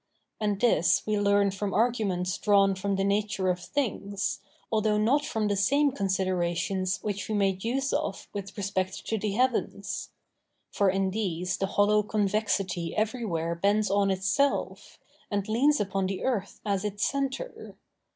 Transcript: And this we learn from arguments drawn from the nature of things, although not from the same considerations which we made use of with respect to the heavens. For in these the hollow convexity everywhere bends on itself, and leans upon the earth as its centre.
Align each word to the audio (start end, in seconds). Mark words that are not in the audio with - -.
And 0.39 0.59
this 0.59 1.05
we 1.05 1.19
learn 1.19 1.51
from 1.51 1.75
arguments 1.75 2.39
drawn 2.39 2.73
from 2.73 2.95
the 2.95 3.03
nature 3.03 3.49
of 3.49 3.59
things, 3.59 4.39
although 4.71 4.97
not 4.97 5.23
from 5.23 5.47
the 5.47 5.55
same 5.55 5.91
considerations 5.91 6.97
which 7.03 7.29
we 7.29 7.35
made 7.35 7.63
use 7.63 7.93
of 7.93 8.27
with 8.33 8.57
respect 8.57 9.05
to 9.05 9.19
the 9.19 9.33
heavens. 9.33 10.09
For 10.71 10.89
in 10.89 11.11
these 11.11 11.55
the 11.57 11.67
hollow 11.67 12.01
convexity 12.01 12.95
everywhere 12.95 13.53
bends 13.53 13.91
on 13.91 14.09
itself, 14.09 14.97
and 15.29 15.47
leans 15.47 15.79
upon 15.79 16.07
the 16.07 16.23
earth 16.23 16.61
as 16.65 16.83
its 16.83 17.05
centre. 17.05 17.77